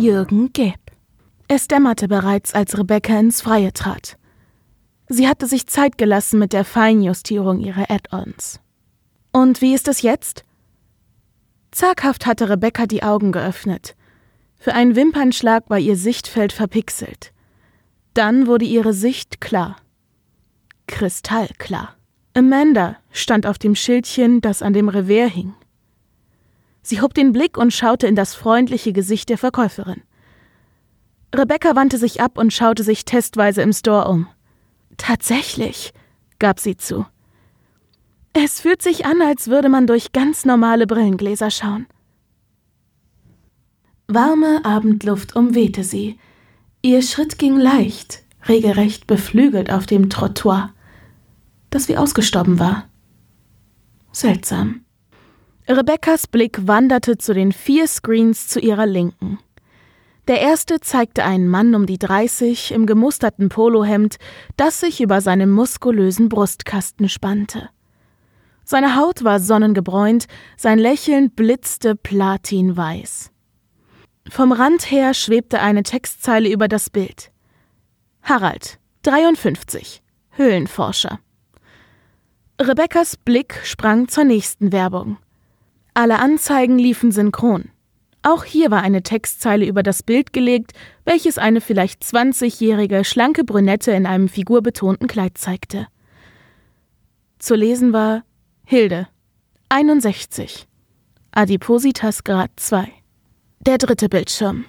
Jürgen 0.00 0.50
Geb. 0.54 0.80
Es 1.46 1.68
dämmerte 1.68 2.08
bereits, 2.08 2.54
als 2.54 2.78
Rebecca 2.78 3.20
ins 3.20 3.42
Freie 3.42 3.74
trat. 3.74 4.16
Sie 5.10 5.28
hatte 5.28 5.46
sich 5.46 5.66
Zeit 5.66 5.98
gelassen 5.98 6.38
mit 6.38 6.54
der 6.54 6.64
Feinjustierung 6.64 7.60
ihrer 7.60 7.90
Add-ons. 7.90 8.60
Und 9.30 9.60
wie 9.60 9.74
ist 9.74 9.88
es 9.88 10.00
jetzt? 10.00 10.46
Zaghaft 11.70 12.24
hatte 12.24 12.48
Rebecca 12.48 12.86
die 12.86 13.02
Augen 13.02 13.30
geöffnet. 13.30 13.94
Für 14.56 14.72
einen 14.72 14.96
Wimpernschlag 14.96 15.68
war 15.68 15.78
ihr 15.78 15.96
Sichtfeld 15.96 16.54
verpixelt. 16.54 17.34
Dann 18.14 18.46
wurde 18.46 18.64
ihre 18.64 18.94
Sicht 18.94 19.42
klar. 19.42 19.76
Kristallklar. 20.86 21.94
Amanda 22.32 22.96
stand 23.10 23.46
auf 23.46 23.58
dem 23.58 23.74
Schildchen, 23.74 24.40
das 24.40 24.62
an 24.62 24.72
dem 24.72 24.88
Revers 24.88 25.32
hing. 25.32 25.52
Sie 26.82 27.00
hob 27.00 27.14
den 27.14 27.32
Blick 27.32 27.56
und 27.56 27.72
schaute 27.72 28.06
in 28.06 28.16
das 28.16 28.34
freundliche 28.34 28.92
Gesicht 28.92 29.28
der 29.28 29.38
Verkäuferin. 29.38 30.02
Rebecca 31.34 31.76
wandte 31.76 31.98
sich 31.98 32.20
ab 32.20 32.38
und 32.38 32.52
schaute 32.52 32.82
sich 32.82 33.04
testweise 33.04 33.62
im 33.62 33.72
Store 33.72 34.08
um. 34.08 34.26
Tatsächlich, 34.96 35.92
gab 36.38 36.58
sie 36.58 36.76
zu. 36.76 37.06
Es 38.32 38.60
fühlt 38.60 38.82
sich 38.82 39.06
an, 39.06 39.22
als 39.22 39.48
würde 39.48 39.68
man 39.68 39.86
durch 39.86 40.12
ganz 40.12 40.44
normale 40.44 40.86
Brillengläser 40.86 41.50
schauen. 41.50 41.86
Warme 44.08 44.64
Abendluft 44.64 45.36
umwehte 45.36 45.84
sie. 45.84 46.18
Ihr 46.82 47.02
Schritt 47.02 47.38
ging 47.38 47.56
leicht, 47.56 48.24
regelrecht 48.48 49.06
beflügelt 49.06 49.70
auf 49.70 49.86
dem 49.86 50.10
Trottoir, 50.10 50.72
das 51.70 51.88
wie 51.88 51.96
ausgestorben 51.96 52.58
war. 52.58 52.88
Seltsam. 54.12 54.84
Rebekkas 55.70 56.26
Blick 56.26 56.66
wanderte 56.66 57.16
zu 57.16 57.32
den 57.32 57.52
vier 57.52 57.86
Screens 57.86 58.48
zu 58.48 58.58
ihrer 58.58 58.86
Linken. 58.86 59.38
Der 60.26 60.40
erste 60.40 60.80
zeigte 60.80 61.24
einen 61.24 61.46
Mann 61.46 61.76
um 61.76 61.86
die 61.86 61.98
30 61.98 62.72
im 62.72 62.86
gemusterten 62.86 63.48
Polohemd, 63.48 64.16
das 64.56 64.80
sich 64.80 65.00
über 65.00 65.20
seinem 65.20 65.50
muskulösen 65.50 66.28
Brustkasten 66.28 67.08
spannte. 67.08 67.70
Seine 68.64 68.96
Haut 68.96 69.22
war 69.22 69.38
sonnengebräunt, 69.38 70.26
sein 70.56 70.80
Lächeln 70.80 71.30
blitzte 71.30 71.94
platinweiß. 71.94 73.30
Vom 74.28 74.50
Rand 74.50 74.90
her 74.90 75.14
schwebte 75.14 75.60
eine 75.60 75.84
Textzeile 75.84 76.48
über 76.50 76.66
das 76.66 76.90
Bild. 76.90 77.30
Harald, 78.24 78.80
53, 79.02 80.02
Höhlenforscher. 80.30 81.20
Rebekkas 82.60 83.16
Blick 83.16 83.60
sprang 83.62 84.08
zur 84.08 84.24
nächsten 84.24 84.72
Werbung. 84.72 85.18
Alle 85.94 86.18
Anzeigen 86.18 86.78
liefen 86.78 87.12
synchron. 87.12 87.70
Auch 88.22 88.44
hier 88.44 88.70
war 88.70 88.82
eine 88.82 89.02
Textzeile 89.02 89.66
über 89.66 89.82
das 89.82 90.02
Bild 90.02 90.32
gelegt, 90.32 90.72
welches 91.04 91.38
eine 91.38 91.60
vielleicht 91.60 92.02
20-jährige 92.02 93.04
schlanke 93.04 93.44
Brünette 93.44 93.92
in 93.92 94.06
einem 94.06 94.28
figurbetonten 94.28 95.08
Kleid 95.08 95.38
zeigte. 95.38 95.86
Zu 97.38 97.54
lesen 97.54 97.94
war 97.94 98.22
Hilde, 98.66 99.08
61, 99.70 100.68
Adipositas 101.32 102.24
Grad 102.24 102.50
2. 102.56 102.92
Der 103.60 103.78
dritte 103.78 104.08
Bildschirm. 104.08 104.66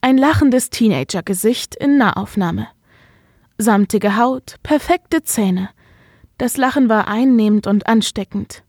Ein 0.00 0.16
lachendes 0.16 0.70
Teenagergesicht 0.70 1.74
in 1.74 1.98
Nahaufnahme. 1.98 2.68
Samtige 3.58 4.16
Haut, 4.16 4.56
perfekte 4.62 5.24
Zähne. 5.24 5.70
Das 6.38 6.56
Lachen 6.56 6.88
war 6.88 7.08
einnehmend 7.08 7.66
und 7.66 7.88
ansteckend. 7.88 8.62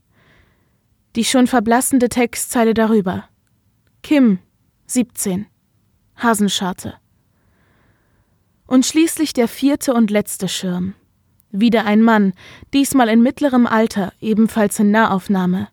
Die 1.16 1.24
schon 1.24 1.48
verblassende 1.48 2.08
Textzeile 2.08 2.72
darüber. 2.72 3.24
Kim, 4.02 4.38
17. 4.86 5.46
Hasenscharte. 6.16 6.94
Und 8.68 8.86
schließlich 8.86 9.32
der 9.32 9.48
vierte 9.48 9.92
und 9.92 10.12
letzte 10.12 10.46
Schirm. 10.46 10.94
Wieder 11.50 11.84
ein 11.84 12.00
Mann, 12.02 12.32
diesmal 12.72 13.08
in 13.08 13.22
mittlerem 13.22 13.66
Alter, 13.66 14.12
ebenfalls 14.20 14.78
in 14.78 14.92
Nahaufnahme. 14.92 15.66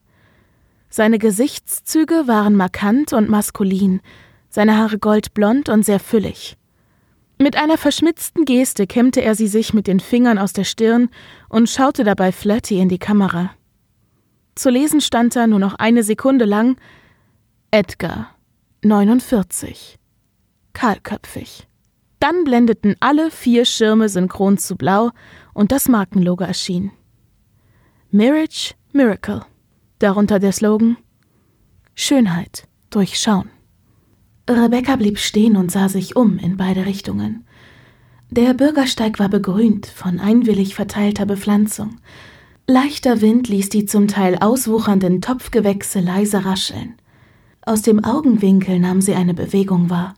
Seine 0.89 1.19
Gesichtszüge 1.19 2.27
waren 2.27 2.55
markant 2.55 3.13
und 3.13 3.29
maskulin, 3.29 4.01
seine 4.49 4.77
Haare 4.77 4.97
goldblond 4.97 5.69
und 5.69 5.85
sehr 5.85 5.99
füllig. 5.99 6.57
Mit 7.37 7.57
einer 7.57 7.77
verschmitzten 7.77 8.45
Geste 8.45 8.87
kämmte 8.87 9.21
er 9.21 9.35
sie 9.35 9.47
sich 9.47 9.71
mit 9.75 9.85
den 9.85 9.99
Fingern 9.99 10.39
aus 10.39 10.53
der 10.53 10.63
Stirn 10.63 11.09
und 11.47 11.69
schaute 11.69 12.03
dabei 12.03 12.31
flirty 12.31 12.79
in 12.79 12.89
die 12.89 12.97
Kamera. 12.97 13.51
Zu 14.57 14.71
lesen 14.71 15.01
stand 15.01 15.35
da 15.35 15.45
nur 15.45 15.59
noch 15.59 15.75
eine 15.75 16.01
Sekunde 16.01 16.45
lang 16.45 16.77
Edgar, 17.69 18.31
49. 18.83 19.99
Kahlköpfig. 20.73 21.67
Dann 22.19 22.43
blendeten 22.43 22.95
alle 22.99 23.29
vier 23.29 23.65
Schirme 23.65 24.09
synchron 24.09 24.57
zu 24.57 24.75
blau 24.75 25.11
und 25.53 25.71
das 25.71 25.87
Markenlogo 25.87 26.43
erschien. 26.43 26.91
Mirage 28.09 28.73
Miracle. 28.93 29.45
Darunter 29.99 30.39
der 30.39 30.53
Slogan 30.53 30.97
Schönheit 31.93 32.67
durchschauen. 32.89 33.51
Rebecca 34.49 34.95
blieb 34.95 35.19
stehen 35.19 35.55
und 35.55 35.71
sah 35.71 35.87
sich 35.87 36.15
um 36.15 36.39
in 36.39 36.57
beide 36.57 36.87
Richtungen. 36.87 37.45
Der 38.31 38.55
Bürgersteig 38.55 39.19
war 39.19 39.29
begrünt 39.29 39.85
von 39.85 40.19
einwillig 40.19 40.73
verteilter 40.73 41.27
Bepflanzung. 41.27 41.97
Leichter 42.69 43.21
Wind 43.21 43.47
ließ 43.47 43.69
die 43.69 43.85
zum 43.85 44.09
Teil 44.09 44.37
auswuchernden 44.39 45.21
Topfgewächse 45.21 46.01
leise 46.01 46.43
rascheln. 46.43 46.95
Aus 47.61 47.81
dem 47.81 48.03
Augenwinkel 48.03 48.77
nahm 48.79 48.99
sie 48.99 49.15
eine 49.15 49.33
Bewegung 49.33 49.89
wahr. 49.89 50.15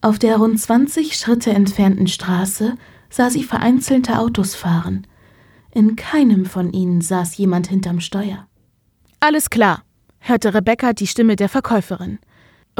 Auf 0.00 0.18
der 0.18 0.38
rund 0.38 0.58
20 0.58 1.14
Schritte 1.14 1.50
entfernten 1.50 2.06
Straße 2.06 2.76
sah 3.10 3.28
sie 3.28 3.44
vereinzelte 3.44 4.18
Autos 4.18 4.54
fahren. 4.54 5.06
In 5.70 5.96
keinem 5.96 6.46
von 6.46 6.72
ihnen 6.72 7.02
saß 7.02 7.36
jemand 7.36 7.66
hinterm 7.66 8.00
Steuer. 8.00 8.46
Alles 9.20 9.50
klar, 9.50 9.82
hörte 10.20 10.54
Rebecca 10.54 10.94
die 10.94 11.06
Stimme 11.06 11.36
der 11.36 11.50
Verkäuferin. 11.50 12.20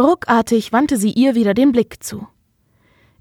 Ruckartig 0.00 0.72
wandte 0.72 0.96
sie 0.96 1.12
ihr 1.12 1.34
wieder 1.34 1.52
den 1.52 1.72
Blick 1.72 2.02
zu. 2.02 2.26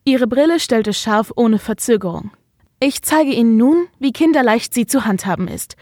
Ihre 0.05 0.27
Brille 0.27 0.61
stellte 0.61 0.93
scharf 0.93 1.33
ohne 1.35 1.59
Verzögerung. 1.59 2.31
Ich 2.85 3.01
zeige 3.01 3.31
Ihnen 3.31 3.55
nun, 3.55 3.87
wie 3.99 4.11
kinderleicht 4.11 4.73
sie 4.73 4.85
zu 4.85 5.05
handhaben 5.05 5.47
ist. 5.47 5.77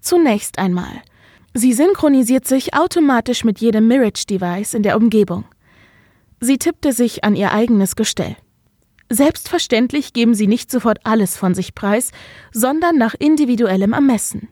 Zunächst 0.00 0.58
einmal 0.58 1.02
Sie 1.52 1.74
synchronisiert 1.74 2.46
sich 2.46 2.72
automatisch 2.72 3.44
mit 3.44 3.58
jedem 3.58 3.86
Mirage-Device 3.88 4.72
in 4.72 4.82
der 4.82 4.96
Umgebung. 4.96 5.44
Sie 6.40 6.56
tippte 6.56 6.94
sich 6.94 7.24
an 7.24 7.36
ihr 7.36 7.52
eigenes 7.52 7.94
Gestell. 7.94 8.36
Selbstverständlich 9.10 10.14
geben 10.14 10.32
sie 10.32 10.46
nicht 10.46 10.70
sofort 10.70 11.00
alles 11.04 11.36
von 11.36 11.54
sich 11.54 11.74
preis, 11.74 12.10
sondern 12.52 12.96
nach 12.96 13.14
individuellem 13.18 13.92
Ermessen. 13.92 14.48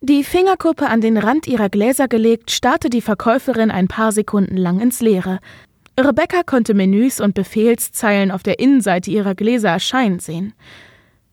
Die 0.00 0.24
Fingerkuppe 0.24 0.86
an 0.86 1.02
den 1.02 1.18
Rand 1.18 1.46
ihrer 1.46 1.68
Gläser 1.68 2.08
gelegt, 2.08 2.50
starrte 2.50 2.88
die 2.88 3.02
Verkäuferin 3.02 3.70
ein 3.70 3.88
paar 3.88 4.12
Sekunden 4.12 4.56
lang 4.56 4.80
ins 4.80 5.02
Leere. 5.02 5.38
Rebecca 6.00 6.44
konnte 6.44 6.72
Menüs 6.72 7.20
und 7.20 7.34
Befehlszeilen 7.34 8.30
auf 8.30 8.42
der 8.42 8.58
Innenseite 8.58 9.10
ihrer 9.10 9.34
Gläser 9.34 9.68
erscheinen 9.68 10.18
sehen. 10.18 10.54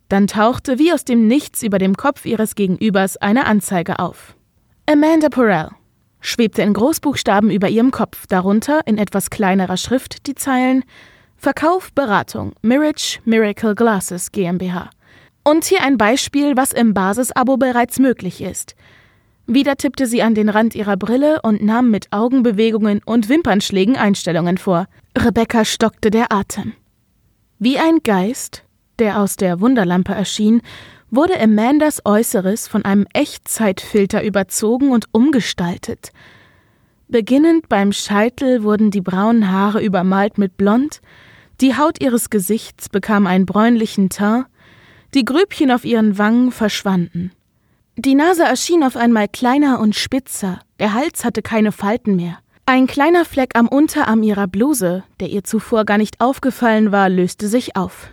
Dann 0.10 0.28
tauchte 0.28 0.80
wie 0.80 0.92
aus 0.92 1.06
dem 1.06 1.28
Nichts 1.28 1.64
über 1.64 1.78
dem 1.78 1.96
Kopf 1.96 2.26
ihres 2.26 2.56
Gegenübers 2.56 3.18
eine 3.18 3.46
Anzeige 3.46 4.00
auf. 4.00 4.36
Amanda 4.88 5.30
Porrell 5.30 5.70
schwebte 6.22 6.64
in 6.64 6.74
Großbuchstaben 6.74 7.50
über 7.50 7.70
ihrem 7.70 7.92
Kopf, 7.92 8.26
darunter 8.28 8.82
in 8.86 8.98
etwas 8.98 9.30
kleinerer 9.30 9.78
Schrift 9.78 10.28
die 10.28 10.36
Zeilen 10.36 10.84
Verkauf, 11.38 11.94
Beratung, 11.94 12.54
Mirage 12.62 13.20
Miracle 13.24 13.76
Glasses 13.76 14.32
GmbH. 14.32 14.90
Und 15.44 15.64
hier 15.64 15.82
ein 15.82 15.98
Beispiel, 15.98 16.58
was 16.58 16.74
im 16.74 16.94
Basisabo 16.94 17.56
bereits 17.56 17.98
möglich 17.98 18.42
ist. 18.42 18.76
Wieder 19.48 19.78
tippte 19.78 20.06
sie 20.06 20.22
an 20.22 20.36
den 20.36 20.50
Rand 20.50 20.76
ihrer 20.76 20.98
Brille 20.98 21.42
und 21.42 21.64
nahm 21.64 21.90
mit 21.90 22.08
Augenbewegungen 22.12 23.02
und 23.06 23.30
Wimpernschlägen 23.30 23.96
Einstellungen 23.96 24.58
vor. 24.58 24.88
Rebecca 25.18 25.66
stockte 25.66 26.12
der 26.12 26.32
Atem. 26.32 26.74
Wie 27.58 27.80
ein 27.80 28.00
Geist, 28.04 28.64
der 29.00 29.20
aus 29.20 29.36
der 29.36 29.60
Wunderlampe 29.60 30.14
erschien 30.14 30.62
wurde 31.12 31.40
Amandas 31.40 32.02
Äußeres 32.06 32.68
von 32.68 32.86
einem 32.86 33.08
Echtzeitfilter 33.14 34.24
überzogen 34.24 34.92
und 34.92 35.06
umgestaltet. 35.12 36.12
Beginnend 37.08 37.68
beim 37.70 37.92
Scheitel 37.92 38.64
wurden 38.64 38.92
die 38.92 39.02
braunen 39.02 39.52
Haare 39.52 39.82
übermalt 39.82 40.38
mit 40.38 40.58
Blond, 40.58 41.02
die 41.62 41.76
Haut 41.76 42.02
ihres 42.02 42.30
Gesichts 42.30 42.90
bekam 42.90 43.26
einen 43.26 43.46
bräunlichen 43.46 44.10
Teint, 44.10 44.46
die 45.16 45.26
Grübchen 45.26 45.72
auf 45.72 45.86
ihren 45.86 46.20
Wangen 46.20 46.52
verschwanden. 46.52 47.32
Die 47.98 48.16
Nase 48.16 48.44
erschien 48.44 48.84
auf 48.84 48.96
einmal 48.96 49.28
kleiner 49.28 49.80
und 49.80 49.96
spitzer, 49.96 50.62
der 50.80 50.94
Hals 50.94 51.26
hatte 51.26 51.42
keine 51.42 51.72
Falten 51.72 52.16
mehr. 52.16 52.38
Ein 52.66 52.86
kleiner 52.86 53.26
Fleck 53.26 53.58
am 53.58 53.68
Unterarm 53.68 54.22
ihrer 54.22 54.48
Bluse, 54.48 55.04
der 55.20 55.30
ihr 55.30 55.44
zuvor 55.44 55.84
gar 55.86 55.98
nicht 55.98 56.22
aufgefallen 56.22 56.92
war, 56.92 57.10
löste 57.10 57.48
sich 57.48 57.76
auf. 57.76 58.12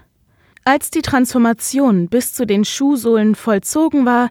Als 0.67 0.91
die 0.91 1.03
Transformation 1.03 2.09
bis 2.09 2.33
zu 2.33 2.45
den 2.45 2.65
Schuhsohlen 2.65 3.37
vollzogen 3.37 4.05
war, 4.05 4.31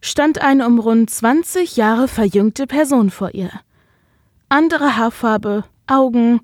stand 0.00 0.40
eine 0.40 0.66
um 0.66 0.78
rund 0.78 1.10
20 1.10 1.76
Jahre 1.76 2.08
verjüngte 2.08 2.66
Person 2.66 3.10
vor 3.10 3.34
ihr. 3.34 3.50
Andere 4.48 4.96
Haarfarbe, 4.96 5.64
Augen, 5.86 6.40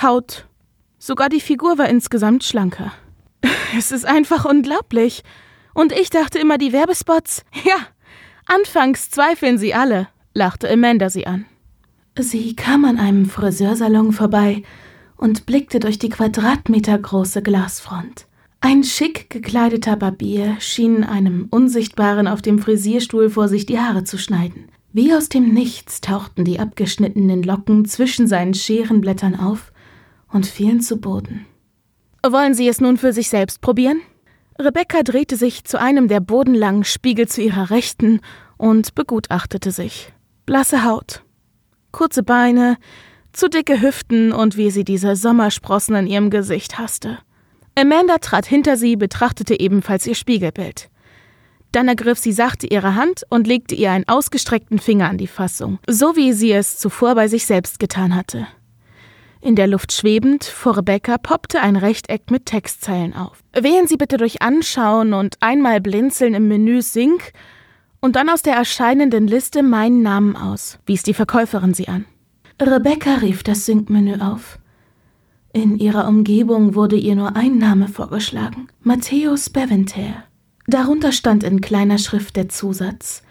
Haut. 0.00 0.46
Sogar 1.00 1.28
die 1.28 1.40
Figur 1.40 1.78
war 1.78 1.88
insgesamt 1.88 2.44
schlanker. 2.44 2.92
Es 3.76 3.90
ist 3.90 4.06
einfach 4.06 4.44
unglaublich. 4.44 5.24
Und 5.74 5.90
ich 5.90 6.08
dachte 6.10 6.38
immer, 6.38 6.56
die 6.56 6.72
Werbespots. 6.72 7.44
Ja, 7.64 7.88
anfangs 8.46 9.10
zweifeln 9.10 9.58
sie 9.58 9.74
alle, 9.74 10.06
lachte 10.32 10.70
Amanda 10.70 11.10
sie 11.10 11.26
an. 11.26 11.44
Sie 12.16 12.54
kam 12.54 12.84
an 12.84 13.00
einem 13.00 13.28
Friseursalon 13.28 14.12
vorbei 14.12 14.62
und 15.16 15.44
blickte 15.44 15.80
durch 15.80 15.98
die 15.98 16.08
quadratmetergroße 16.08 17.42
Glasfront. 17.42 18.25
Ein 18.60 18.84
schick 18.84 19.30
gekleideter 19.30 19.96
Barbier 19.96 20.56
schien 20.60 21.04
einem 21.04 21.46
Unsichtbaren 21.50 22.26
auf 22.26 22.42
dem 22.42 22.58
Frisierstuhl 22.58 23.30
vor 23.30 23.48
sich 23.48 23.66
die 23.66 23.78
Haare 23.78 24.04
zu 24.04 24.18
schneiden. 24.18 24.68
Wie 24.92 25.12
aus 25.14 25.28
dem 25.28 25.52
Nichts 25.52 26.00
tauchten 26.00 26.44
die 26.44 26.58
abgeschnittenen 26.58 27.42
Locken 27.42 27.84
zwischen 27.84 28.26
seinen 28.26 28.54
Scherenblättern 28.54 29.38
auf 29.38 29.72
und 30.32 30.46
fielen 30.46 30.80
zu 30.80 31.00
Boden. 31.00 31.46
Wollen 32.26 32.54
Sie 32.54 32.66
es 32.66 32.80
nun 32.80 32.96
für 32.96 33.12
sich 33.12 33.28
selbst 33.28 33.60
probieren? 33.60 34.00
Rebecca 34.58 35.02
drehte 35.02 35.36
sich 35.36 35.64
zu 35.64 35.78
einem 35.78 36.08
der 36.08 36.20
bodenlangen 36.20 36.84
Spiegel 36.84 37.28
zu 37.28 37.42
ihrer 37.42 37.70
Rechten 37.70 38.20
und 38.56 38.94
begutachtete 38.94 39.70
sich. 39.70 40.12
Blasse 40.46 40.82
Haut, 40.84 41.22
kurze 41.92 42.22
Beine, 42.22 42.78
zu 43.32 43.50
dicke 43.50 43.82
Hüften 43.82 44.32
und 44.32 44.56
wie 44.56 44.70
sie 44.70 44.84
diese 44.84 45.14
Sommersprossen 45.14 45.94
in 45.94 46.06
ihrem 46.06 46.30
Gesicht 46.30 46.78
hasste. 46.78 47.18
Amanda 47.78 48.18
trat 48.18 48.46
hinter 48.46 48.76
sie, 48.76 48.96
betrachtete 48.96 49.60
ebenfalls 49.60 50.06
ihr 50.06 50.14
Spiegelbild. 50.14 50.88
Dann 51.72 51.88
ergriff 51.88 52.18
sie 52.18 52.32
sachte 52.32 52.66
ihre 52.66 52.94
Hand 52.94 53.24
und 53.28 53.46
legte 53.46 53.74
ihr 53.74 53.90
einen 53.90 54.08
ausgestreckten 54.08 54.78
Finger 54.78 55.10
an 55.10 55.18
die 55.18 55.26
Fassung, 55.26 55.78
so 55.86 56.16
wie 56.16 56.32
sie 56.32 56.52
es 56.52 56.78
zuvor 56.78 57.14
bei 57.14 57.28
sich 57.28 57.44
selbst 57.44 57.78
getan 57.78 58.14
hatte. 58.14 58.46
In 59.42 59.56
der 59.56 59.66
Luft 59.66 59.92
schwebend, 59.92 60.44
vor 60.44 60.78
Rebecca, 60.78 61.18
poppte 61.18 61.60
ein 61.60 61.76
Rechteck 61.76 62.30
mit 62.30 62.46
Textzeilen 62.46 63.14
auf. 63.14 63.44
Wählen 63.52 63.86
Sie 63.86 63.98
bitte 63.98 64.16
durch 64.16 64.40
Anschauen 64.40 65.12
und 65.12 65.36
einmal 65.40 65.82
blinzeln 65.82 66.32
im 66.32 66.48
Menü 66.48 66.80
Sync 66.80 67.32
und 68.00 68.16
dann 68.16 68.30
aus 68.30 68.40
der 68.40 68.54
erscheinenden 68.54 69.28
Liste 69.28 69.62
meinen 69.62 70.02
Namen 70.02 70.34
aus, 70.34 70.78
wies 70.86 71.02
die 71.02 71.14
Verkäuferin 71.14 71.74
sie 71.74 71.88
an. 71.88 72.06
Rebecca 72.60 73.16
rief 73.16 73.42
das 73.42 73.66
Sync-Menü 73.66 74.20
auf. 74.20 74.58
In 75.56 75.78
ihrer 75.78 76.06
Umgebung 76.06 76.74
wurde 76.74 76.96
ihr 76.96 77.16
nur 77.16 77.34
ein 77.34 77.56
Name 77.56 77.88
vorgeschlagen: 77.88 78.68
Matthäus 78.82 79.48
Beventer. 79.48 80.24
Darunter 80.66 81.12
stand 81.12 81.44
in 81.44 81.62
kleiner 81.62 81.96
Schrift 81.96 82.36
der 82.36 82.50
Zusatz: 82.50 83.22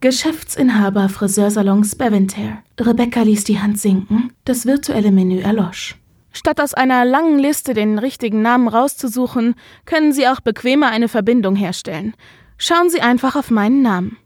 Geschäftsinhaber 0.00 1.08
Friseursalons 1.08 1.96
Beventer. 1.96 2.62
Rebecca 2.78 3.22
ließ 3.22 3.42
die 3.42 3.58
Hand 3.58 3.80
sinken, 3.80 4.32
das 4.44 4.66
virtuelle 4.66 5.10
Menü 5.10 5.40
erlosch. 5.40 5.96
Statt 6.30 6.60
aus 6.60 6.74
einer 6.74 7.04
langen 7.04 7.40
Liste 7.40 7.74
den 7.74 7.98
richtigen 7.98 8.40
Namen 8.40 8.68
rauszusuchen, 8.68 9.56
können 9.84 10.12
Sie 10.12 10.28
auch 10.28 10.38
bequemer 10.38 10.90
eine 10.90 11.08
Verbindung 11.08 11.56
herstellen. 11.56 12.14
Schauen 12.56 12.88
Sie 12.88 13.00
einfach 13.00 13.34
auf 13.34 13.50
meinen 13.50 13.82
Namen. 13.82 14.16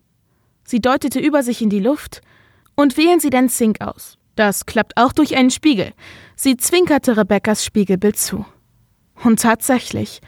Sie 0.64 0.80
deutete 0.80 1.18
über 1.18 1.42
sich 1.42 1.62
in 1.62 1.70
die 1.70 1.80
Luft 1.80 2.20
und 2.74 2.98
wählen 2.98 3.20
Sie 3.20 3.30
den 3.30 3.48
Sync 3.48 3.80
aus. 3.80 4.18
Das 4.36 4.66
klappt 4.66 4.98
auch 4.98 5.12
durch 5.12 5.34
einen 5.34 5.50
Spiegel. 5.50 5.94
Sie 6.40 6.56
zwinkerte 6.56 7.16
Rebeccas 7.16 7.64
Spiegelbild 7.64 8.16
zu. 8.16 8.46
Und 9.24 9.42
tatsächlich, 9.42 10.20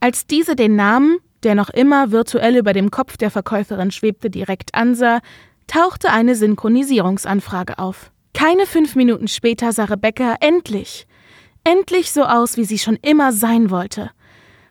als 0.00 0.26
diese 0.26 0.56
den 0.56 0.74
Namen, 0.74 1.18
der 1.44 1.54
noch 1.54 1.70
immer 1.70 2.10
virtuell 2.10 2.56
über 2.56 2.72
dem 2.72 2.90
Kopf 2.90 3.16
der 3.16 3.30
Verkäuferin 3.30 3.92
schwebte, 3.92 4.30
direkt 4.30 4.74
ansah, 4.74 5.20
tauchte 5.68 6.10
eine 6.10 6.34
Synchronisierungsanfrage 6.34 7.78
auf. 7.78 8.10
Keine 8.34 8.66
fünf 8.66 8.96
Minuten 8.96 9.28
später 9.28 9.70
sah 9.70 9.84
Rebecca 9.84 10.34
endlich, 10.40 11.06
endlich 11.62 12.10
so 12.10 12.24
aus, 12.24 12.56
wie 12.56 12.64
sie 12.64 12.80
schon 12.80 12.98
immer 13.00 13.30
sein 13.32 13.70
wollte. 13.70 14.10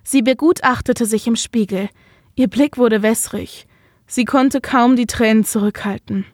Sie 0.03 0.21
begutachtete 0.21 1.05
sich 1.05 1.27
im 1.27 1.37
Spiegel. 1.37 1.87
Ihr 2.35 2.49
Blick 2.49 2.77
wurde 2.77 3.01
wässrig. 3.01 3.67
Sie 4.05 4.25
konnte 4.25 4.59
kaum 4.59 4.97
die 4.97 5.07
Tränen 5.07 5.45
zurückhalten. 5.45 6.25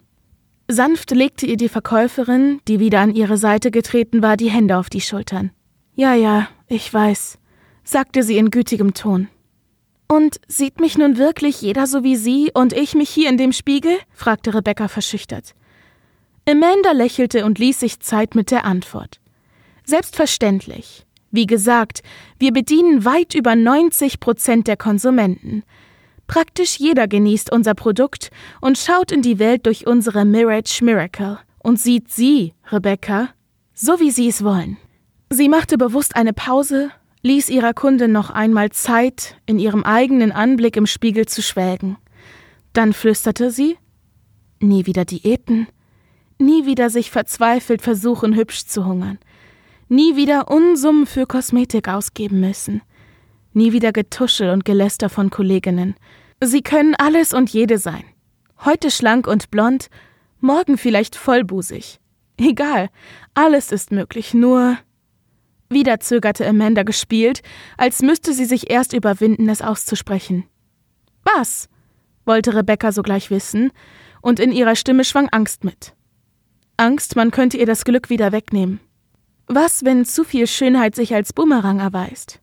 Sanft 0.73 1.11
legte 1.11 1.45
ihr 1.45 1.57
die 1.57 1.69
Verkäuferin, 1.69 2.59
die 2.67 2.79
wieder 2.79 2.99
an 2.99 3.13
ihre 3.13 3.37
Seite 3.37 3.69
getreten 3.69 4.23
war, 4.23 4.37
die 4.37 4.49
Hände 4.49 4.77
auf 4.77 4.89
die 4.89 5.01
Schultern. 5.01 5.51
Ja, 5.93 6.15
ja, 6.15 6.47
ich 6.67 6.91
weiß, 6.91 7.37
sagte 7.83 8.23
sie 8.23 8.37
in 8.37 8.49
gütigem 8.49 8.95
Ton. 8.95 9.27
Und 10.07 10.41
sieht 10.47 10.79
mich 10.79 10.97
nun 10.97 11.17
wirklich 11.17 11.61
jeder 11.61 11.85
so 11.85 12.03
wie 12.03 12.15
Sie 12.15 12.49
und 12.55 12.73
ich 12.73 12.95
mich 12.95 13.11
hier 13.11 13.29
in 13.29 13.37
dem 13.37 13.51
Spiegel? 13.51 13.97
fragte 14.13 14.55
Rebecca 14.55 14.87
verschüchtert. 14.87 15.53
Amanda 16.49 16.91
lächelte 16.91 17.45
und 17.45 17.59
ließ 17.59 17.79
sich 17.79 17.99
Zeit 17.99 18.33
mit 18.33 18.49
der 18.49 18.65
Antwort. 18.65 19.19
Selbstverständlich. 19.85 21.05
Wie 21.29 21.45
gesagt, 21.45 22.01
wir 22.39 22.51
bedienen 22.51 23.05
weit 23.05 23.35
über 23.35 23.55
90 23.55 24.19
Prozent 24.19 24.67
der 24.67 24.77
Konsumenten. 24.77 25.63
Praktisch 26.27 26.77
jeder 26.77 27.07
genießt 27.07 27.51
unser 27.51 27.73
Produkt 27.73 28.31
und 28.61 28.77
schaut 28.77 29.11
in 29.11 29.21
die 29.21 29.39
Welt 29.39 29.65
durch 29.65 29.87
unsere 29.87 30.25
Mirage 30.25 30.83
Miracle 30.83 31.39
und 31.59 31.79
sieht 31.79 32.11
sie, 32.11 32.53
Rebecca, 32.71 33.29
so 33.73 33.99
wie 33.99 34.11
sie 34.11 34.27
es 34.27 34.43
wollen. 34.43 34.77
Sie 35.29 35.49
machte 35.49 35.77
bewusst 35.77 36.15
eine 36.15 36.33
Pause, 36.33 36.91
ließ 37.23 37.49
ihrer 37.49 37.73
Kundin 37.73 38.11
noch 38.11 38.29
einmal 38.29 38.71
Zeit, 38.71 39.37
in 39.45 39.59
ihrem 39.59 39.83
eigenen 39.83 40.31
Anblick 40.31 40.77
im 40.77 40.85
Spiegel 40.85 41.25
zu 41.25 41.41
schwelgen. 41.41 41.97
Dann 42.73 42.93
flüsterte 42.93 43.51
sie 43.51 43.77
Nie 44.59 44.85
wieder 44.85 45.03
Diäten, 45.03 45.67
nie 46.37 46.65
wieder 46.65 46.89
sich 46.89 47.11
verzweifelt 47.11 47.81
versuchen, 47.81 48.35
hübsch 48.35 48.65
zu 48.65 48.85
hungern, 48.85 49.19
nie 49.89 50.15
wieder 50.15 50.49
Unsummen 50.49 51.05
für 51.05 51.25
Kosmetik 51.25 51.89
ausgeben 51.89 52.39
müssen, 52.39 52.81
nie 53.55 53.73
wieder 53.73 53.91
Getuschel 53.91 54.49
und 54.49 54.65
Geläster 54.65 55.09
von 55.09 55.29
Kolleginnen, 55.29 55.95
Sie 56.45 56.61
können 56.61 56.95
alles 56.95 57.33
und 57.33 57.49
jede 57.51 57.77
sein. 57.77 58.03
Heute 58.65 58.91
schlank 58.91 59.27
und 59.27 59.49
blond, 59.49 59.89
morgen 60.39 60.77
vielleicht 60.77 61.15
vollbusig. 61.15 61.99
Egal, 62.37 62.89
alles 63.33 63.71
ist 63.71 63.91
möglich, 63.91 64.33
nur. 64.33 64.77
Wieder 65.69 65.99
zögerte 65.99 66.45
Amanda 66.45 66.83
gespielt, 66.83 67.41
als 67.77 68.01
müsste 68.01 68.33
sie 68.33 68.45
sich 68.45 68.69
erst 68.69 68.93
überwinden, 68.93 69.49
es 69.49 69.61
auszusprechen. 69.61 70.45
Was? 71.23 71.69
wollte 72.25 72.55
Rebecca 72.55 72.91
sogleich 72.91 73.29
wissen, 73.29 73.71
und 74.21 74.39
in 74.39 74.51
ihrer 74.51 74.75
Stimme 74.75 75.03
schwang 75.03 75.29
Angst 75.29 75.63
mit. 75.63 75.93
Angst, 76.77 77.15
man 77.15 77.31
könnte 77.31 77.57
ihr 77.57 77.65
das 77.65 77.85
Glück 77.85 78.09
wieder 78.09 78.31
wegnehmen. 78.31 78.79
Was, 79.47 79.83
wenn 79.83 80.05
zu 80.05 80.23
viel 80.23 80.47
Schönheit 80.47 80.95
sich 80.95 81.13
als 81.13 81.33
Bumerang 81.33 81.79
erweist? 81.79 82.42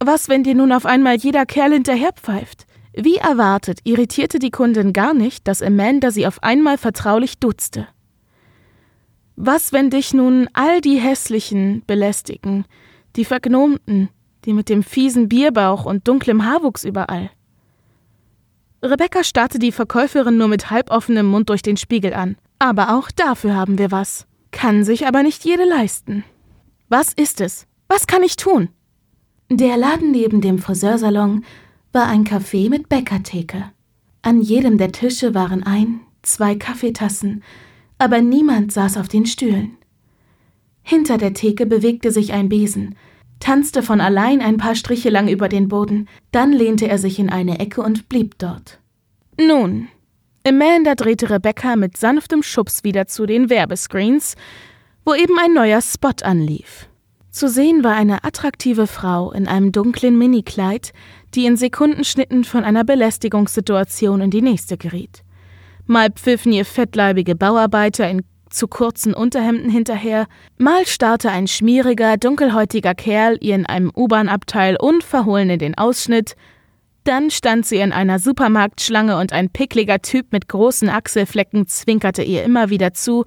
Was, 0.00 0.28
wenn 0.28 0.44
dir 0.44 0.54
nun 0.54 0.72
auf 0.72 0.86
einmal 0.86 1.16
jeder 1.16 1.44
Kerl 1.44 1.72
hinterherpfeift? 1.72 2.66
Wie 2.94 3.16
erwartet, 3.16 3.80
irritierte 3.84 4.38
die 4.38 4.50
Kundin 4.50 4.92
gar 4.92 5.14
nicht, 5.14 5.46
dass 5.46 5.62
Amanda 5.62 6.10
sie 6.10 6.26
auf 6.26 6.42
einmal 6.42 6.78
vertraulich 6.78 7.38
duzte. 7.38 7.86
Was, 9.36 9.72
wenn 9.72 9.90
dich 9.90 10.14
nun 10.14 10.48
all 10.52 10.80
die 10.80 10.96
hässlichen 10.96 11.82
belästigen, 11.86 12.64
die 13.14 13.24
vergnomten, 13.24 14.08
die 14.44 14.52
mit 14.52 14.68
dem 14.68 14.82
fiesen 14.82 15.28
Bierbauch 15.28 15.84
und 15.84 16.08
dunklem 16.08 16.44
Haarwuchs 16.44 16.84
überall? 16.84 17.30
Rebecca 18.82 19.24
starrte 19.24 19.58
die 19.58 19.72
Verkäuferin 19.72 20.36
nur 20.36 20.48
mit 20.48 20.70
halboffenem 20.70 21.26
Mund 21.26 21.50
durch 21.50 21.62
den 21.62 21.76
Spiegel 21.76 22.14
an. 22.14 22.36
Aber 22.58 22.96
auch 22.96 23.10
dafür 23.10 23.54
haben 23.54 23.78
wir 23.78 23.90
was. 23.90 24.26
Kann 24.50 24.84
sich 24.84 25.06
aber 25.06 25.22
nicht 25.22 25.44
jede 25.44 25.64
leisten. 25.64 26.24
Was 26.88 27.12
ist 27.12 27.40
es? 27.40 27.66
Was 27.88 28.06
kann 28.06 28.22
ich 28.22 28.36
tun? 28.36 28.70
Der 29.50 29.78
Laden 29.78 30.10
neben 30.10 30.42
dem 30.42 30.58
Friseursalon 30.58 31.42
war 31.92 32.06
ein 32.06 32.24
Café 32.24 32.68
mit 32.68 32.90
Bäckertheke. 32.90 33.70
An 34.20 34.42
jedem 34.42 34.76
der 34.76 34.92
Tische 34.92 35.34
waren 35.34 35.62
ein, 35.62 36.00
zwei 36.20 36.54
Kaffeetassen, 36.54 37.42
aber 37.96 38.20
niemand 38.20 38.72
saß 38.72 38.98
auf 38.98 39.08
den 39.08 39.24
Stühlen. 39.24 39.78
Hinter 40.82 41.16
der 41.16 41.32
Theke 41.32 41.64
bewegte 41.64 42.12
sich 42.12 42.34
ein 42.34 42.50
Besen, 42.50 42.94
tanzte 43.40 43.82
von 43.82 44.02
allein 44.02 44.42
ein 44.42 44.58
paar 44.58 44.74
Striche 44.74 45.08
lang 45.08 45.28
über 45.28 45.48
den 45.48 45.68
Boden, 45.68 46.08
dann 46.30 46.52
lehnte 46.52 46.86
er 46.86 46.98
sich 46.98 47.18
in 47.18 47.30
eine 47.30 47.58
Ecke 47.58 47.80
und 47.80 48.10
blieb 48.10 48.38
dort. 48.38 48.80
Nun, 49.40 49.88
Amanda 50.46 50.94
drehte 50.94 51.30
Rebecca 51.30 51.76
mit 51.76 51.96
sanftem 51.96 52.42
Schubs 52.42 52.84
wieder 52.84 53.06
zu 53.06 53.24
den 53.24 53.48
Werbescreens, 53.48 54.34
wo 55.06 55.14
eben 55.14 55.38
ein 55.38 55.54
neuer 55.54 55.80
Spot 55.80 56.12
anlief. 56.22 56.87
Zu 57.38 57.48
sehen 57.48 57.84
war 57.84 57.94
eine 57.94 58.24
attraktive 58.24 58.88
Frau 58.88 59.30
in 59.30 59.46
einem 59.46 59.70
dunklen 59.70 60.18
Minikleid, 60.18 60.92
die 61.36 61.46
in 61.46 61.56
Sekundenschnitten 61.56 62.42
von 62.42 62.64
einer 62.64 62.82
Belästigungssituation 62.82 64.22
in 64.22 64.32
die 64.32 64.42
nächste 64.42 64.76
geriet. 64.76 65.22
Mal 65.86 66.10
pfiffen 66.10 66.50
ihr 66.50 66.64
fettleibige 66.64 67.36
Bauarbeiter 67.36 68.10
in 68.10 68.24
zu 68.50 68.66
kurzen 68.66 69.14
Unterhemden 69.14 69.70
hinterher, 69.70 70.26
mal 70.56 70.84
starrte 70.84 71.30
ein 71.30 71.46
schmieriger, 71.46 72.16
dunkelhäutiger 72.16 72.96
Kerl 72.96 73.38
ihr 73.40 73.54
in 73.54 73.66
einem 73.66 73.92
U-Bahn-Abteil 73.96 74.76
unverhohlen 74.76 75.50
in 75.50 75.60
den 75.60 75.78
Ausschnitt, 75.78 76.34
dann 77.04 77.30
stand 77.30 77.66
sie 77.66 77.76
in 77.76 77.92
einer 77.92 78.18
Supermarktschlange 78.18 79.16
und 79.16 79.32
ein 79.32 79.48
pickliger 79.48 80.00
Typ 80.02 80.32
mit 80.32 80.48
großen 80.48 80.88
Achselflecken 80.88 81.68
zwinkerte 81.68 82.24
ihr 82.24 82.42
immer 82.42 82.68
wieder 82.68 82.94
zu 82.94 83.26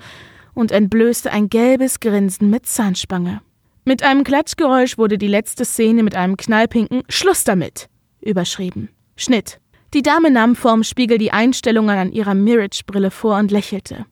und 0.54 0.74
entblößte 0.74 1.32
ein 1.32 1.48
gelbes 1.48 2.02
Grinsen 2.02 2.50
mit 2.50 2.66
Zahnspange. 2.66 3.40
Mit 3.84 4.04
einem 4.04 4.24
Klatschgeräusch 4.24 4.98
wurde 4.98 5.18
die 5.18 5.28
letzte 5.28 5.66
Szene 5.66 6.04
mit 6.04 6.16
einem 6.16 6.38
knallpinken 6.38 7.04
Schluss 7.10 7.44
damit 7.44 7.90
überschrieben. 8.22 8.90
Schnitt. 9.16 9.60
Die 9.94 10.04
Dame 10.04 10.32
nahm 10.32 10.56
vorm 10.56 10.84
Spiegel 10.84 11.18
die 11.18 11.32
Einstellungen 11.32 11.98
an 11.98 12.12
ihrer 12.12 12.34
Mirage-Brille 12.36 13.12
vor 13.12 13.38
und 13.38 13.52
lächelte. 13.52 14.06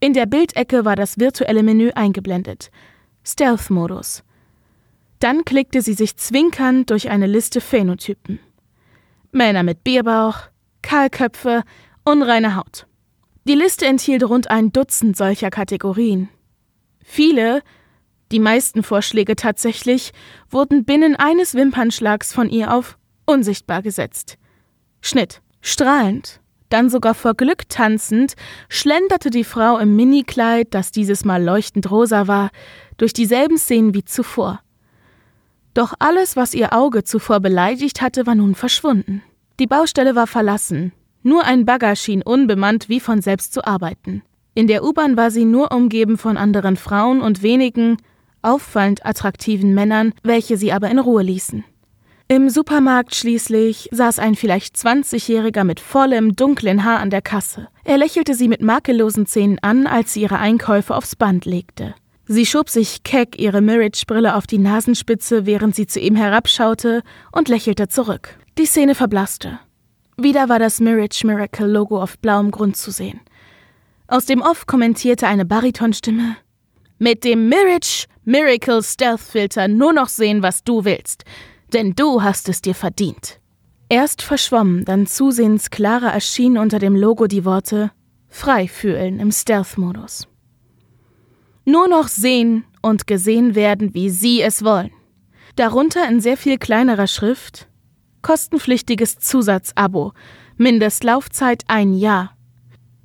In 0.00 0.12
der 0.12 0.26
Bildecke 0.26 0.84
war 0.84 0.96
das 0.96 1.18
virtuelle 1.18 1.62
Menü 1.62 1.90
eingeblendet. 1.94 2.70
Stealth-Modus. 3.24 4.24
Dann 5.20 5.44
klickte 5.44 5.82
sie 5.82 5.94
sich 5.94 6.16
zwinkernd 6.16 6.90
durch 6.90 7.10
eine 7.10 7.26
Liste 7.26 7.60
Phänotypen. 7.60 8.40
Männer 9.30 9.62
mit 9.62 9.84
Bierbauch, 9.84 10.38
Kahlköpfe, 10.82 11.62
unreine 12.04 12.56
Haut. 12.56 12.86
Die 13.44 13.54
Liste 13.54 13.86
enthielt 13.86 14.24
rund 14.24 14.50
ein 14.50 14.72
Dutzend 14.72 15.16
solcher 15.16 15.50
Kategorien. 15.50 16.28
Viele, 17.04 17.62
die 18.32 18.40
meisten 18.40 18.82
Vorschläge 18.82 19.36
tatsächlich, 19.36 20.12
wurden 20.50 20.84
binnen 20.84 21.16
eines 21.16 21.54
Wimpernschlags 21.54 22.32
von 22.32 22.48
ihr 22.48 22.72
auf 22.72 22.98
unsichtbar 23.26 23.82
gesetzt. 23.82 24.38
Schnitt. 25.00 25.40
Strahlend, 25.62 26.40
dann 26.70 26.88
sogar 26.88 27.14
vor 27.14 27.34
Glück 27.34 27.68
tanzend, 27.68 28.34
schlenderte 28.68 29.28
die 29.28 29.44
Frau 29.44 29.78
im 29.78 29.94
Minikleid, 29.94 30.68
das 30.70 30.90
dieses 30.90 31.24
Mal 31.24 31.42
leuchtend 31.42 31.90
rosa 31.90 32.28
war, 32.28 32.50
durch 32.96 33.12
dieselben 33.12 33.58
Szenen 33.58 33.92
wie 33.92 34.04
zuvor. 34.04 34.60
Doch 35.74 35.94
alles, 35.98 36.36
was 36.36 36.54
ihr 36.54 36.72
Auge 36.72 37.04
zuvor 37.04 37.40
beleidigt 37.40 38.00
hatte, 38.00 38.26
war 38.26 38.34
nun 38.34 38.54
verschwunden. 38.54 39.22
Die 39.58 39.66
Baustelle 39.66 40.14
war 40.14 40.26
verlassen, 40.26 40.92
nur 41.22 41.44
ein 41.44 41.66
Bagger 41.66 41.96
schien 41.96 42.22
unbemannt 42.22 42.88
wie 42.88 43.00
von 43.00 43.20
selbst 43.20 43.52
zu 43.52 43.64
arbeiten. 43.64 44.22
In 44.54 44.66
der 44.66 44.82
U-Bahn 44.82 45.16
war 45.16 45.30
sie 45.30 45.44
nur 45.44 45.72
umgeben 45.72 46.16
von 46.18 46.36
anderen 46.36 46.76
Frauen 46.76 47.20
und 47.20 47.42
wenigen, 47.42 47.98
auffallend 48.42 49.04
attraktiven 49.04 49.74
Männern, 49.74 50.12
welche 50.22 50.56
sie 50.56 50.72
aber 50.72 50.90
in 50.90 50.98
Ruhe 50.98 51.22
ließen. 51.22 51.64
Im 52.28 52.48
Supermarkt 52.48 53.16
schließlich 53.16 53.88
saß 53.90 54.20
ein 54.20 54.36
vielleicht 54.36 54.76
20-Jähriger 54.76 55.64
mit 55.64 55.80
vollem, 55.80 56.36
dunklen 56.36 56.84
Haar 56.84 57.00
an 57.00 57.10
der 57.10 57.22
Kasse. 57.22 57.66
Er 57.82 57.98
lächelte 57.98 58.34
sie 58.34 58.46
mit 58.46 58.62
makellosen 58.62 59.26
Zähnen 59.26 59.58
an, 59.62 59.88
als 59.88 60.12
sie 60.12 60.22
ihre 60.22 60.38
Einkäufe 60.38 60.94
aufs 60.94 61.16
Band 61.16 61.44
legte. 61.44 61.94
Sie 62.26 62.46
schob 62.46 62.70
sich 62.70 63.02
keck 63.02 63.40
ihre 63.40 63.60
Mirage-Brille 63.60 64.36
auf 64.36 64.46
die 64.46 64.58
Nasenspitze, 64.58 65.44
während 65.44 65.74
sie 65.74 65.88
zu 65.88 65.98
ihm 65.98 66.14
herabschaute 66.14 67.02
und 67.32 67.48
lächelte 67.48 67.88
zurück. 67.88 68.38
Die 68.56 68.66
Szene 68.66 68.94
verblasste. 68.94 69.58
Wieder 70.16 70.48
war 70.48 70.60
das 70.60 70.78
Mirage 70.78 71.26
Miracle 71.26 71.66
Logo 71.66 72.00
auf 72.00 72.16
blauem 72.20 72.52
Grund 72.52 72.76
zu 72.76 72.92
sehen. 72.92 73.18
Aus 74.06 74.26
dem 74.26 74.40
Off 74.40 74.66
kommentierte 74.66 75.26
eine 75.26 75.44
Baritonstimme: 75.44 76.36
Mit 77.00 77.24
dem 77.24 77.48
Mirage 77.48 78.06
Miracle 78.30 78.80
Stealth 78.80 79.22
Filter 79.22 79.66
nur 79.66 79.92
noch 79.92 80.08
sehen, 80.08 80.40
was 80.40 80.62
du 80.62 80.84
willst, 80.84 81.24
denn 81.72 81.96
du 81.96 82.22
hast 82.22 82.48
es 82.48 82.62
dir 82.62 82.76
verdient. 82.76 83.40
Erst 83.88 84.22
verschwommen, 84.22 84.84
dann 84.84 85.08
zusehends 85.08 85.70
klarer 85.70 86.12
erschienen 86.12 86.56
unter 86.56 86.78
dem 86.78 86.94
Logo 86.94 87.26
die 87.26 87.44
Worte 87.44 87.90
Frei 88.28 88.68
fühlen 88.68 89.18
im 89.18 89.32
Stealth-Modus. 89.32 90.28
Nur 91.64 91.88
noch 91.88 92.06
sehen 92.06 92.62
und 92.82 93.08
gesehen 93.08 93.56
werden, 93.56 93.94
wie 93.94 94.10
Sie 94.10 94.40
es 94.40 94.62
wollen. 94.62 94.92
Darunter 95.56 96.08
in 96.08 96.20
sehr 96.20 96.36
viel 96.36 96.56
kleinerer 96.56 97.08
Schrift 97.08 97.66
Kostenpflichtiges 98.22 99.18
Zusatzabo. 99.18 100.12
Mindestlaufzeit 100.56 101.64
ein 101.66 101.94
Jahr. 101.94 102.36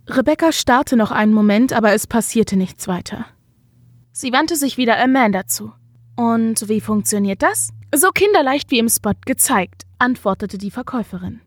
Rebecca 0.08 0.52
starrte 0.52 0.96
noch 0.96 1.10
einen 1.10 1.34
Moment, 1.34 1.74
aber 1.74 1.94
es 1.94 2.06
passierte 2.06 2.58
nichts 2.58 2.88
weiter. 2.88 3.26
Sie 4.18 4.32
wandte 4.32 4.56
sich 4.56 4.78
wieder 4.78 4.98
Amanda 4.98 5.46
zu. 5.46 5.74
Und 6.16 6.70
wie 6.70 6.80
funktioniert 6.80 7.44
das? 7.44 7.72
So 7.94 8.12
kinderleicht 8.12 8.72
wie 8.72 8.80
im 8.80 8.88
Spot 8.88 9.12
gezeigt, 9.26 9.84
antwortete 10.00 10.58
die 10.58 10.72
Verkäuferin. 10.72 11.42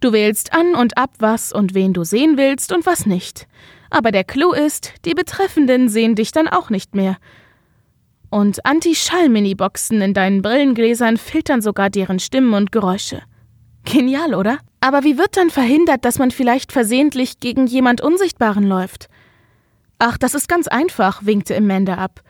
Du 0.00 0.12
wählst 0.12 0.52
an 0.52 0.74
und 0.74 0.98
ab, 0.98 1.10
was 1.20 1.52
und 1.52 1.74
wen 1.74 1.92
du 1.92 2.02
sehen 2.02 2.36
willst 2.36 2.72
und 2.72 2.86
was 2.86 3.06
nicht. 3.06 3.46
Aber 3.88 4.10
der 4.10 4.24
Clou 4.24 4.50
ist, 4.50 4.94
die 5.04 5.14
Betreffenden 5.14 5.88
sehen 5.88 6.16
dich 6.16 6.32
dann 6.32 6.48
auch 6.48 6.70
nicht 6.70 6.96
mehr. 6.96 7.18
Und 8.30 8.66
Anti-Schall-Mini-Boxen 8.66 10.00
in 10.00 10.12
deinen 10.12 10.42
Brillengläsern 10.42 11.18
filtern 11.18 11.62
sogar 11.62 11.88
deren 11.88 12.18
Stimmen 12.18 12.52
und 12.52 12.72
Geräusche. 12.72 13.22
Genial, 13.84 14.34
oder? 14.34 14.58
Aber 14.80 15.04
wie 15.04 15.18
wird 15.18 15.36
dann 15.36 15.50
verhindert, 15.50 16.04
dass 16.04 16.18
man 16.18 16.32
vielleicht 16.32 16.72
versehentlich 16.72 17.38
gegen 17.38 17.68
jemand 17.68 18.00
Unsichtbaren 18.00 18.64
läuft? 18.64 19.08
Ach, 19.98 20.16
das 20.16 20.34
ist 20.34 20.48
ganz 20.48 20.68
einfach, 20.68 21.24
winkte 21.24 21.56
Amanda 21.56 21.94
ab. 21.94 22.20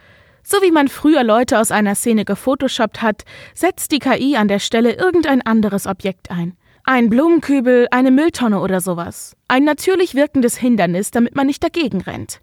So 0.42 0.62
wie 0.62 0.70
man 0.70 0.88
früher 0.88 1.24
Leute 1.24 1.58
aus 1.58 1.70
einer 1.70 1.94
Szene 1.94 2.24
gefotoshoppt 2.24 3.02
hat, 3.02 3.24
setzt 3.54 3.92
die 3.92 3.98
KI 3.98 4.36
an 4.36 4.48
der 4.48 4.60
Stelle 4.60 4.94
irgendein 4.94 5.42
anderes 5.42 5.86
Objekt 5.86 6.30
ein. 6.30 6.56
Ein 6.84 7.10
Blumenkübel, 7.10 7.88
eine 7.90 8.10
Mülltonne 8.10 8.60
oder 8.60 8.80
sowas. 8.80 9.36
Ein 9.46 9.64
natürlich 9.64 10.14
wirkendes 10.14 10.56
Hindernis, 10.56 11.10
damit 11.10 11.36
man 11.36 11.46
nicht 11.46 11.62
dagegen 11.62 12.00
rennt. 12.00 12.40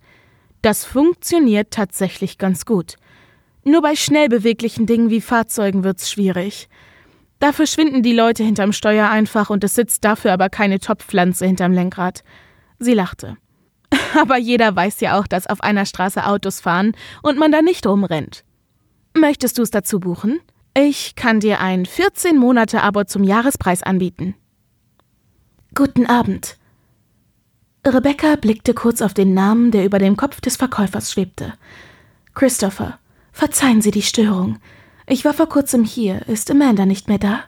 Das 0.62 0.86
funktioniert 0.86 1.72
tatsächlich 1.72 2.38
ganz 2.38 2.65
gut. 2.65 2.96
Nur 3.63 3.82
bei 3.82 3.96
schnell 3.96 4.29
beweglichen 4.29 4.86
Dingen 4.86 5.10
wie 5.10 5.22
Fahrzeugen 5.22 5.84
wird's 5.84 6.12
schwierig. 6.12 6.70
Da 7.39 7.51
verschwinden 7.51 8.03
die 8.03 8.13
Leute 8.13 8.44
hinterm 8.44 8.74
Steuer 8.74 9.10
einfach 9.10 9.50
und 9.50 9.63
es 9.63 9.74
sitzt 9.74 10.05
dafür 10.05 10.34
aber 10.34 10.50
keine 10.50 10.79
Topfpflanze 10.79 11.48
hinterm 11.48 11.74
Lenkrad. 11.74 12.24
Sie 12.77 12.94
lachte. 12.94 13.38
Aber 14.19 14.38
jeder 14.38 14.75
weiß 14.75 15.00
ja 15.01 15.19
auch, 15.19 15.27
dass 15.27 15.48
auf 15.48 15.62
einer 15.62 15.86
Straße 15.86 16.25
Autos 16.25 16.60
fahren 16.60 16.93
und 17.22 17.38
man 17.38 17.51
da 17.51 17.62
nicht 17.62 17.86
rumrennt. 17.86 18.43
Möchtest 19.13 19.57
du 19.57 19.62
es 19.62 19.72
dazu 19.72 20.00
buchen? 20.00 20.39
Ich 20.77 21.15
kann 21.15 21.39
dir 21.39 21.62
ein 21.62 21.86
14 21.86 22.38
Monate 22.38 22.81
Abo 22.81 23.05
zum 23.05 23.24
Jahrespreis 23.24 23.84
anbieten. 23.84 24.36
Guten 25.74 26.05
Abend. 26.05 26.57
Rebecca 27.86 28.36
blickte 28.36 28.74
kurz 28.74 29.01
auf 29.01 29.13
den 29.13 29.34
Namen, 29.34 29.72
der 29.72 29.86
über 29.86 30.00
dem 30.00 30.17
Kopf 30.17 30.41
des 30.41 30.57
Verkäufers 30.57 31.12
schwebte. 31.12 31.53
Christopher. 32.34 33.00
Verzeihen 33.31 33.81
Sie 33.81 33.91
die 33.91 34.01
Störung. 34.01 34.60
Ich 35.07 35.24
war 35.24 35.34
vor 35.34 35.48
kurzem 35.48 35.84
hier. 35.84 36.27
Ist 36.27 36.50
Amanda 36.50 36.86
nicht 36.86 37.07
mehr 37.07 37.19
da? 37.19 37.43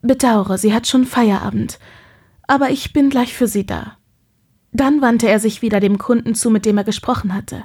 Bedauere, 0.00 0.58
sie 0.58 0.72
hat 0.72 0.86
schon 0.86 1.04
Feierabend. 1.04 1.78
Aber 2.46 2.70
ich 2.70 2.92
bin 2.92 3.10
gleich 3.10 3.34
für 3.34 3.46
Sie 3.46 3.66
da. 3.66 3.97
Dann 4.72 5.00
wandte 5.00 5.28
er 5.28 5.40
sich 5.40 5.62
wieder 5.62 5.80
dem 5.80 5.98
Kunden 5.98 6.34
zu, 6.34 6.50
mit 6.50 6.66
dem 6.66 6.78
er 6.78 6.84
gesprochen 6.84 7.34
hatte. 7.34 7.64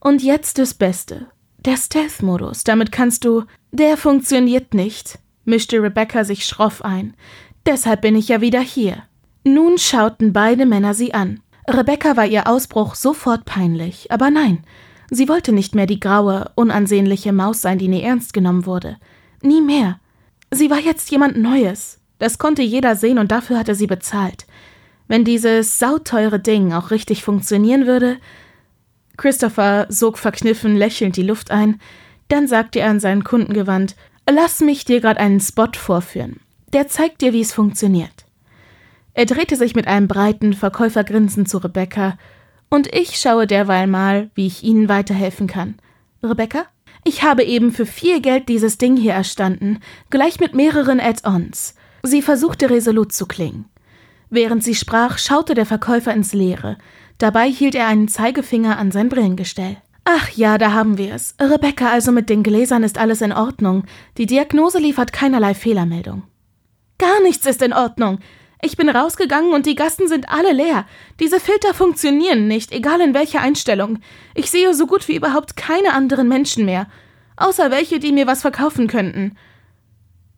Und 0.00 0.22
jetzt 0.22 0.58
das 0.58 0.74
Beste. 0.74 1.26
Der 1.58 1.76
Stealth-Modus. 1.76 2.64
Damit 2.64 2.92
kannst 2.92 3.24
du. 3.24 3.44
Der 3.72 3.96
funktioniert 3.96 4.74
nicht, 4.74 5.18
mischte 5.44 5.82
Rebecca 5.82 6.24
sich 6.24 6.46
schroff 6.46 6.84
ein. 6.84 7.14
Deshalb 7.66 8.02
bin 8.02 8.16
ich 8.16 8.28
ja 8.28 8.40
wieder 8.40 8.60
hier. 8.60 9.02
Nun 9.44 9.78
schauten 9.78 10.32
beide 10.32 10.66
Männer 10.66 10.94
sie 10.94 11.14
an. 11.14 11.40
Rebecca 11.68 12.16
war 12.16 12.26
ihr 12.26 12.46
Ausbruch 12.46 12.94
sofort 12.94 13.44
peinlich, 13.44 14.10
aber 14.10 14.30
nein, 14.30 14.64
Sie 15.10 15.28
wollte 15.28 15.52
nicht 15.52 15.74
mehr 15.74 15.86
die 15.86 16.00
graue, 16.00 16.50
unansehnliche 16.54 17.32
Maus 17.32 17.62
sein, 17.62 17.78
die 17.78 17.88
nie 17.88 18.02
ernst 18.02 18.32
genommen 18.32 18.66
wurde. 18.66 18.98
Nie 19.42 19.62
mehr. 19.62 20.00
Sie 20.50 20.70
war 20.70 20.78
jetzt 20.78 21.10
jemand 21.10 21.38
Neues. 21.38 22.00
Das 22.18 22.38
konnte 22.38 22.62
jeder 22.62 22.96
sehen 22.96 23.18
und 23.18 23.30
dafür 23.30 23.58
hatte 23.58 23.74
sie 23.74 23.86
bezahlt. 23.86 24.46
Wenn 25.08 25.24
dieses 25.24 25.78
sauteure 25.78 26.38
Ding 26.38 26.72
auch 26.72 26.90
richtig 26.90 27.24
funktionieren 27.24 27.86
würde. 27.86 28.18
Christopher 29.16 29.86
sog 29.88 30.18
verkniffen 30.18 30.76
lächelnd 30.76 31.16
die 31.16 31.22
Luft 31.22 31.50
ein, 31.50 31.80
dann 32.28 32.46
sagte 32.46 32.80
er 32.80 32.90
an 32.90 33.00
seinen 33.00 33.24
Kunden 33.24 33.54
gewandt: 33.54 33.96
Lass 34.30 34.60
mich 34.60 34.84
dir 34.84 35.00
gerade 35.00 35.18
einen 35.18 35.40
Spot 35.40 35.72
vorführen. 35.74 36.40
Der 36.72 36.86
zeigt 36.88 37.22
dir, 37.22 37.32
wie 37.32 37.40
es 37.40 37.52
funktioniert. 37.52 38.26
Er 39.14 39.26
drehte 39.26 39.56
sich 39.56 39.74
mit 39.74 39.88
einem 39.88 40.06
breiten 40.06 40.52
Verkäufergrinsen 40.52 41.46
zu 41.46 41.58
Rebecca 41.58 42.18
und 42.68 42.94
ich 42.94 43.16
schaue 43.16 43.46
derweil 43.46 43.86
mal, 43.86 44.30
wie 44.34 44.46
ich 44.46 44.62
Ihnen 44.62 44.88
weiterhelfen 44.88 45.46
kann. 45.46 45.76
Rebecca? 46.22 46.66
Ich 47.04 47.22
habe 47.22 47.42
eben 47.44 47.72
für 47.72 47.86
viel 47.86 48.20
Geld 48.20 48.48
dieses 48.48 48.76
Ding 48.76 48.96
hier 48.96 49.14
erstanden, 49.14 49.80
gleich 50.10 50.40
mit 50.40 50.54
mehreren 50.54 51.00
Add-ons. 51.00 51.74
Sie 52.02 52.22
versuchte 52.22 52.68
resolut 52.70 53.12
zu 53.12 53.26
klingen. 53.26 53.64
Während 54.30 54.62
sie 54.62 54.74
sprach, 54.74 55.18
schaute 55.18 55.54
der 55.54 55.66
Verkäufer 55.66 56.12
ins 56.12 56.32
Leere. 56.32 56.76
Dabei 57.18 57.50
hielt 57.50 57.74
er 57.74 57.86
einen 57.86 58.08
Zeigefinger 58.08 58.78
an 58.78 58.90
sein 58.90 59.08
Brillengestell. 59.08 59.78
Ach 60.04 60.30
ja, 60.30 60.56
da 60.56 60.72
haben 60.72 60.96
wir 60.96 61.14
es. 61.14 61.34
Rebecca, 61.40 61.90
also 61.90 62.12
mit 62.12 62.30
den 62.30 62.42
Gläsern 62.42 62.82
ist 62.82 62.98
alles 62.98 63.20
in 63.20 63.32
Ordnung. 63.32 63.84
Die 64.16 64.26
Diagnose 64.26 64.78
liefert 64.78 65.12
keinerlei 65.12 65.54
Fehlermeldung. 65.54 66.22
Gar 66.98 67.20
nichts 67.22 67.46
ist 67.46 67.62
in 67.62 67.72
Ordnung. 67.72 68.18
Ich 68.60 68.76
bin 68.76 68.88
rausgegangen 68.88 69.52
und 69.52 69.66
die 69.66 69.76
Gassen 69.76 70.08
sind 70.08 70.28
alle 70.30 70.52
leer. 70.52 70.86
Diese 71.20 71.38
Filter 71.38 71.74
funktionieren 71.74 72.48
nicht, 72.48 72.72
egal 72.72 73.00
in 73.00 73.14
welcher 73.14 73.40
Einstellung. 73.40 74.00
Ich 74.34 74.50
sehe 74.50 74.74
so 74.74 74.86
gut 74.86 75.06
wie 75.08 75.16
überhaupt 75.16 75.56
keine 75.56 75.92
anderen 75.92 76.26
Menschen 76.26 76.64
mehr, 76.64 76.88
außer 77.36 77.70
welche, 77.70 78.00
die 78.00 78.10
mir 78.10 78.26
was 78.26 78.40
verkaufen 78.40 78.88
könnten. 78.88 79.36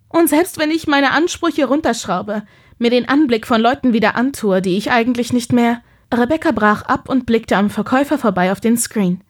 Und 0.09 0.29
selbst 0.29 0.59
wenn 0.59 0.71
ich 0.71 0.87
meine 0.87 1.13
Ansprüche 1.13 1.67
runterschraube, 1.67 2.43
mir 2.81 2.91
den 2.91 3.09
Anblick 3.09 3.47
von 3.47 3.61
Leuten 3.61 3.93
wieder 3.93 4.17
antue, 4.17 4.63
die 4.63 4.77
ich 4.77 4.91
eigentlich 4.91 5.33
nicht 5.33 5.53
mehr. 5.53 5.83
Rebecca 6.13 6.51
brach 6.51 6.83
ab 6.83 7.09
und 7.09 7.27
blickte 7.27 7.57
am 7.57 7.71
Verkäufer 7.71 8.19
vorbei 8.19 8.51
auf 8.51 8.61
den 8.61 8.77
Screen. 8.77 9.21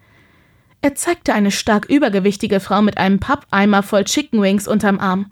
Er 0.83 0.95
zeigte 0.95 1.35
eine 1.35 1.51
stark 1.51 1.87
übergewichtige 1.91 2.61
Frau 2.61 2.81
mit 2.81 2.97
einem 2.97 3.21
Pappeimer 3.21 3.83
voll 3.83 4.05
Chicken 4.05 4.41
Wings 4.41 4.67
unterm 4.67 4.99
Arm. 4.99 5.31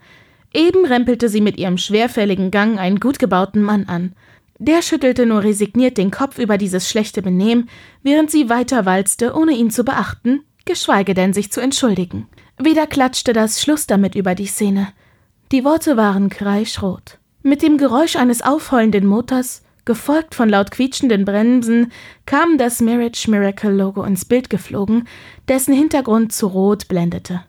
Eben 0.53 0.85
rempelte 0.85 1.29
sie 1.29 1.41
mit 1.41 1.57
ihrem 1.57 1.77
schwerfälligen 1.77 2.51
Gang 2.51 2.79
einen 2.79 2.99
gut 2.99 3.17
gebauten 3.17 3.63
Mann 3.63 3.85
an. 3.85 4.13
Der 4.59 4.81
schüttelte 4.81 5.25
nur 5.25 5.43
resigniert 5.43 5.97
den 5.97 6.11
Kopf 6.11 6.37
über 6.37 6.57
dieses 6.57 6.89
schlechte 6.89 7.21
Benehmen, 7.21 7.69
während 8.03 8.29
sie 8.29 8.49
weiter 8.49 8.85
walzte, 8.85 9.33
ohne 9.33 9.53
ihn 9.53 9.71
zu 9.71 9.83
beachten, 9.83 10.41
geschweige 10.65 11.13
denn 11.13 11.33
sich 11.33 11.51
zu 11.51 11.61
entschuldigen. 11.61 12.27
Wieder 12.61 12.85
klatschte 12.85 13.31
das 13.31 13.61
Schluss 13.61 13.87
damit 13.87 14.15
über 14.15 14.35
die 14.35 14.47
Szene. 14.47 14.89
Die 15.51 15.63
Worte 15.63 15.97
waren 15.97 16.29
kreischrot. 16.29 17.17
Mit 17.49 17.63
dem 17.63 17.79
Geräusch 17.79 18.15
eines 18.15 18.43
aufheulenden 18.43 19.07
Motors, 19.07 19.63
gefolgt 19.83 20.35
von 20.35 20.49
laut 20.49 20.69
quietschenden 20.69 21.25
Bremsen, 21.25 21.91
kam 22.27 22.59
das 22.59 22.79
Marriage 22.79 23.27
Miracle 23.27 23.71
Logo 23.71 24.03
ins 24.03 24.23
Bild 24.23 24.51
geflogen, 24.51 25.07
dessen 25.47 25.73
Hintergrund 25.73 26.31
zu 26.31 26.45
rot 26.45 26.87
blendete. 26.87 27.41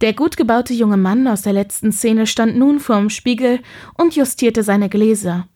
Der 0.00 0.12
gut 0.12 0.36
gebaute 0.36 0.72
junge 0.72 0.98
Mann 0.98 1.26
aus 1.26 1.42
der 1.42 1.52
letzten 1.52 1.90
Szene 1.90 2.28
stand 2.28 2.56
nun 2.56 2.78
vorm 2.78 3.10
Spiegel 3.10 3.58
und 3.98 4.14
justierte 4.14 4.62
seine 4.62 4.88
Gläser. 4.88 5.48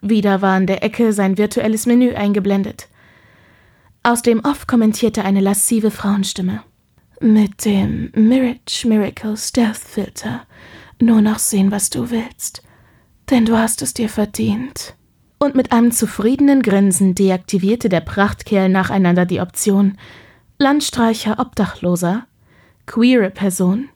Wieder 0.00 0.40
war 0.40 0.56
in 0.56 0.66
der 0.66 0.82
Ecke 0.82 1.12
sein 1.12 1.36
virtuelles 1.36 1.84
Menü 1.84 2.14
eingeblendet. 2.14 2.88
Aus 4.02 4.22
dem 4.22 4.40
Off 4.42 4.66
kommentierte 4.66 5.22
eine 5.22 5.42
lassive 5.42 5.90
Frauenstimme. 5.90 6.62
Mit 7.20 7.66
dem 7.66 8.10
Mirage 8.14 8.88
Miracle 8.88 9.36
Stealth 9.36 9.76
Filter 9.76 10.46
nur 11.02 11.20
noch 11.20 11.38
sehen, 11.38 11.70
was 11.70 11.90
du 11.90 12.10
willst. 12.10 12.62
Denn 13.30 13.44
du 13.44 13.56
hast 13.56 13.82
es 13.82 13.94
dir 13.94 14.08
verdient. 14.08 14.94
Und 15.38 15.54
mit 15.54 15.72
einem 15.72 15.92
zufriedenen 15.92 16.62
Grinsen 16.62 17.14
deaktivierte 17.14 17.88
der 17.88 18.00
Prachtkerl 18.00 18.68
nacheinander 18.68 19.24
die 19.24 19.40
Option 19.40 19.96
Landstreicher 20.58 21.38
Obdachloser, 21.38 22.26
queere 22.86 23.30
Person, 23.30 23.90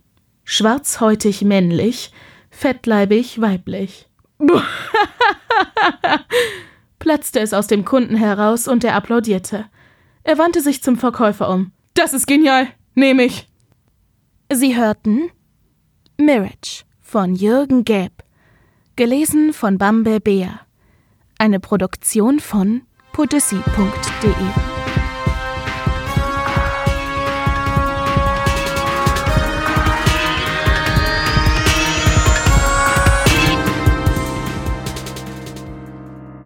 schwarzhäutig 0.45 1.43
männlich, 1.43 2.13
fettleibig 2.51 3.41
weiblich. 3.41 4.09
Platzte 7.01 7.41
es 7.41 7.53
aus 7.53 7.67
dem 7.67 7.85
Kunden 7.85 8.15
heraus 8.15 8.69
und 8.69 8.85
er 8.85 8.95
applaudierte. 8.95 9.67
Er 10.23 10.39
wandte 10.39 10.61
sich 10.61 10.83
zum 10.83 10.97
Verkäufer 10.97 11.49
um. 11.51 11.73
Das 11.95 12.15
ist 12.15 12.29
genial. 12.29 12.69
Nehme 12.95 13.25
ich. 13.25 13.49
Sie 14.53 14.77
hörten 14.77 15.31
Mirage 16.17 16.85
von 17.13 17.35
Jürgen 17.35 17.85
Gäb. 17.85 18.11
Gelesen 18.97 19.53
von 19.53 19.77
Bambe 19.77 20.19
Bea. 20.19 20.61
Eine 21.37 21.61
Produktion 21.61 22.41
von 22.41 22.85
podyssey.de 23.13 24.72